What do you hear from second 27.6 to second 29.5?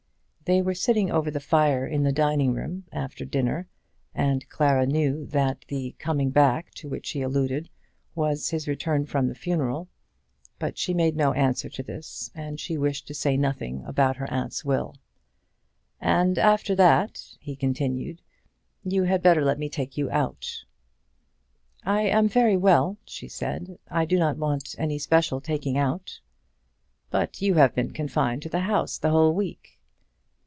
been confined to the house the whole